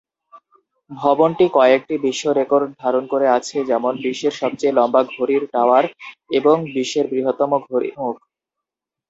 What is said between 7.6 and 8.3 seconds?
ঘড়ি মুখ।